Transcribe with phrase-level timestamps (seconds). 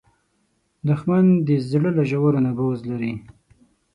[0.87, 3.13] دښمن د زړه له ژورو نه بغض لري